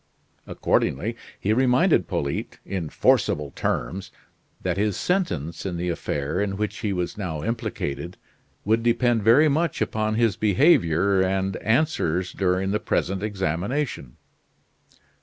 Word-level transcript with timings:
Accordingly, 0.47 1.15
he 1.39 1.53
reminded 1.53 2.07
Polyte, 2.07 2.57
in 2.65 2.89
forcible 2.89 3.51
terms, 3.51 4.09
that 4.63 4.75
his 4.75 4.97
sentence 4.97 5.63
in 5.63 5.77
the 5.77 5.89
affair 5.89 6.41
in 6.41 6.57
which 6.57 6.77
he 6.79 6.91
was 6.91 7.19
now 7.19 7.43
implicated 7.43 8.17
would 8.65 8.81
depend 8.81 9.21
very 9.21 9.47
much 9.47 9.79
upon 9.79 10.15
his 10.15 10.37
behavior 10.37 11.21
and 11.21 11.55
answers 11.57 12.33
during 12.33 12.71
the 12.71 12.79
present 12.79 13.21
examination. 13.21 14.17